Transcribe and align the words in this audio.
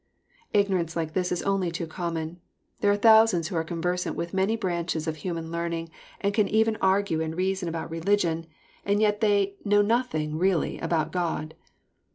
Ignorance 0.51 0.95
like 0.95 1.13
this 1.13 1.31
is 1.31 1.43
only 1.43 1.69
too 1.69 1.85
common. 1.85 2.41
There 2.79 2.91
are 2.91 2.95
thousands 2.97 3.49
who 3.49 3.55
are 3.55 3.63
conversant 3.63 4.15
with 4.15 4.33
many 4.33 4.55
branches 4.55 5.05
of 5.05 5.17
human 5.17 5.51
learning, 5.51 5.91
and 6.19 6.33
can 6.33 6.47
even 6.47 6.75
argue 6.77 7.21
and 7.21 7.37
reason 7.37 7.69
about 7.69 7.91
religion, 7.91 8.47
and 8.83 8.99
JOHN, 8.99 9.11
CHAT. 9.11 9.21
vnr. 9.21 9.21
77 9.21 9.31
yet 9.57 9.65
know 9.67 9.81
nothing 9.83 10.37
really 10.39 10.79
aboat 10.79 11.11
God. 11.11 11.53